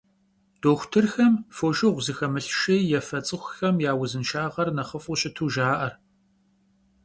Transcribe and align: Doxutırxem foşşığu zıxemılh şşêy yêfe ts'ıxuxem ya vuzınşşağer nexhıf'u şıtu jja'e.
Doxutırxem 0.61 1.33
foşşığu 1.55 1.99
zıxemılh 2.05 2.49
şşêy 2.57 2.81
yêfe 2.91 3.19
ts'ıxuxem 3.27 3.75
ya 3.85 3.91
vuzınşşağer 3.97 4.67
nexhıf'u 4.77 5.13
şıtu 5.19 5.45
jja'e. 5.53 5.89